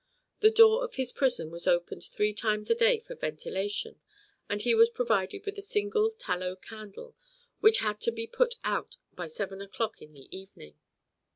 The 0.39 0.49
door 0.49 0.83
of 0.83 0.95
his 0.95 1.11
prison 1.11 1.51
was 1.51 1.67
opened 1.67 2.03
three 2.05 2.33
times 2.33 2.71
a 2.71 2.73
day 2.73 2.99
for 2.99 3.13
ventilation, 3.13 4.01
and 4.49 4.59
he 4.59 4.73
was 4.73 4.89
provided 4.89 5.45
with 5.45 5.59
a 5.59 5.61
single 5.61 6.09
tallow 6.09 6.55
candle 6.55 7.15
which 7.59 7.81
had 7.85 8.01
to 8.01 8.11
be 8.11 8.25
put 8.25 8.55
out 8.63 8.97
by 9.13 9.27
seven 9.27 9.61
o'clock 9.61 10.01
in 10.01 10.13
the 10.13 10.27
evening. 10.35 10.73